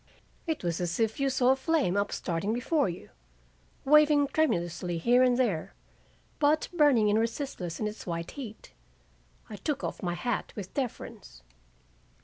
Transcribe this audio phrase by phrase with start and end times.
[0.47, 3.11] It was as if you saw a flame upstarting before you,
[3.85, 5.75] waving tremulously here and there,
[6.39, 8.73] but burning and resistless in its white heat.
[9.47, 11.43] I took off my hat with deference.